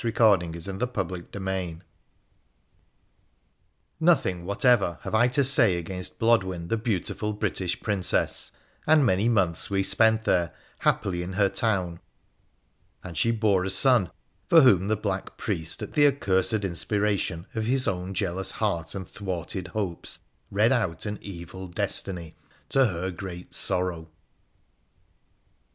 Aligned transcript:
14 0.01 0.19
WONDERFUL 0.19 0.33
ADVENTURES 0.41 0.67
OP 0.81 0.95
CHAPTER 1.21 1.49
II 1.51 1.77
Nothing 3.99 4.45
whatever 4.45 4.97
have 5.03 5.13
I 5.13 5.27
to 5.27 5.43
say 5.43 5.77
against 5.77 6.17
Blodwen, 6.17 6.69
the 6.69 6.77
beauti 6.77 7.15
ful 7.15 7.33
British 7.33 7.79
Princess, 7.79 8.51
and 8.87 9.05
many 9.05 9.29
months 9.29 9.69
we 9.69 9.83
spent 9.83 10.23
there 10.23 10.55
happily 10.79 11.21
in 11.21 11.33
her 11.33 11.49
town: 11.49 11.99
and 13.03 13.15
she 13.15 13.29
bore 13.29 13.63
a 13.63 13.69
son, 13.69 14.09
for 14.47 14.61
whom 14.61 14.87
the 14.87 14.97
black 14.97 15.37
priest, 15.37 15.83
at 15.83 15.93
the 15.93 16.07
accursed 16.07 16.65
inspiration 16.65 17.45
of 17.53 17.65
his 17.67 17.87
own 17.87 18.15
jealous 18.15 18.49
heart 18.53 18.95
and 18.95 19.07
thwarted 19.07 19.67
hopes, 19.67 20.17
read 20.49 20.71
out 20.71 21.05
an 21.05 21.19
evil 21.21 21.67
destiny, 21.67 22.33
to 22.69 22.87
her 22.87 23.11
great 23.11 23.53
sorrow. 23.53 24.09